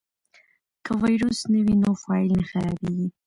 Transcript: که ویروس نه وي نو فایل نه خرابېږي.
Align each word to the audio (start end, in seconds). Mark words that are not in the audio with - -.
که 0.85 0.91
ویروس 1.03 1.39
نه 1.51 1.59
وي 1.65 1.75
نو 1.83 1.91
فایل 2.03 2.31
نه 2.39 2.43
خرابېږي. 2.49 3.07